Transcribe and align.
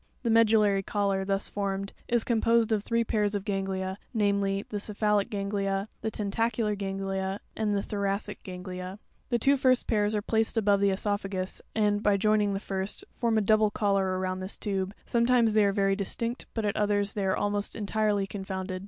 'The 0.23 0.31
medullary 0.31 0.81
collar, 0.81 1.23
thus 1.23 1.47
formed, 1.47 1.93
is 2.07 2.23
composed 2.23 2.71
of 2.71 2.81
three 2.83 3.03
pairs 3.03 3.35
of 3.35 3.45
ganglia, 3.45 3.99
namely: 4.15 4.65
the 4.69 4.79
cephalic 4.79 5.29
ganglia 5.29 5.61
(fig. 5.61 5.75
11, 5.75 5.85
c), 5.85 5.97
the 6.01 6.09
tentacular 6.11 6.73
ganglia 6.75 7.39
(¢), 7.39 7.39
and 7.55 7.75
the 7.75 7.83
thoracic 7.83 8.41
ganglia 8.41 8.97
(g); 8.97 9.07
the 9.29 9.37
two 9.37 9.55
first 9.55 9.85
pairs 9.85 10.15
are 10.15 10.21
placed 10.23 10.57
above 10.57 10.79
the 10.79 10.89
cesophagus, 10.89 11.61
and, 11.75 12.01
by 12.01 12.17
joining 12.17 12.55
the 12.55 12.59
first, 12.59 13.03
form 13.19 13.37
a 13.37 13.41
double 13.41 13.69
collar 13.69 14.17
around 14.17 14.39
this 14.39 14.57
tube; 14.57 14.91
sometimes 15.05 15.53
they 15.53 15.63
are 15.63 15.71
very 15.71 15.95
distinct, 15.95 16.47
but 16.55 16.65
at 16.65 16.75
others, 16.75 17.13
they 17.13 17.23
are 17.23 17.37
almost 17.37 17.75
entirely 17.75 18.25
confounded. 18.25 18.79